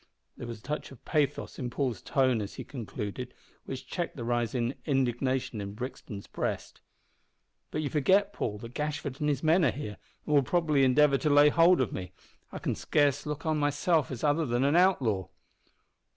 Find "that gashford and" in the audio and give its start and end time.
8.57-9.29